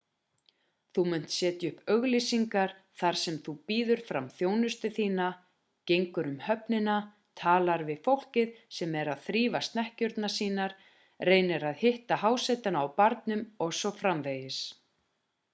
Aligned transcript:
þú 0.97 1.01
munt 1.09 1.27
setja 1.33 1.69
upp 1.73 1.91
auglýsingar 1.95 2.71
þar 3.01 3.17
sem 3.23 3.35
þú 3.47 3.53
býður 3.71 4.01
fram 4.07 4.29
þjónustu 4.39 4.91
þína 4.95 5.27
gengur 5.91 6.29
um 6.31 6.41
höfnina 6.47 6.97
talar 7.43 7.85
við 7.91 8.01
fólkið 8.09 8.57
sem 8.81 8.99
er 9.03 9.13
að 9.15 9.23
þrífa 9.29 9.63
snekkjurnar 9.69 10.35
sínar 10.39 10.77
reynir 11.33 11.69
að 11.75 11.81
hitta 11.85 12.21
hásetana 12.25 12.85
á 12.85 12.85
barnum 13.03 13.45
o.s.frv 13.69 14.33